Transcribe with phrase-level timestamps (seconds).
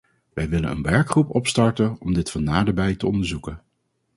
[0.33, 3.61] Wij willen een werkgroep opstarten om dit van naderbij te onderzoeken.